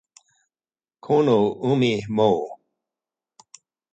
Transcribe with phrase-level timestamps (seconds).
[1.03, 1.37] Kono
[1.69, 2.29] Umi mo.